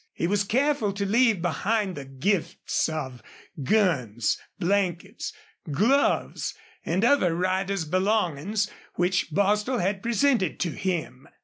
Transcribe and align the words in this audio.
He 0.13 0.25
was 0.25 0.43
careful 0.43 0.93
to 0.93 1.05
leave 1.05 1.43
behind 1.43 1.93
the 1.95 2.05
gifts 2.05 2.89
of 2.89 3.21
guns, 3.61 4.35
blankets, 4.57 5.31
gloves, 5.71 6.55
and 6.83 7.05
other 7.05 7.35
rider's 7.35 7.85
belongings 7.85 8.67
which 8.95 9.29
Bostil 9.31 9.77
had 9.77 10.01
presented 10.01 10.59
to 10.61 10.69
him. 10.71 11.27